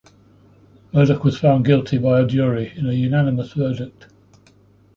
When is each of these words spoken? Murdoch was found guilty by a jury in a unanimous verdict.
Murdoch 0.91 1.23
was 1.23 1.37
found 1.37 1.63
guilty 1.63 1.99
by 1.99 2.19
a 2.21 2.25
jury 2.25 2.73
in 2.75 2.87
a 2.87 2.91
unanimous 2.91 3.53
verdict. 3.53 4.07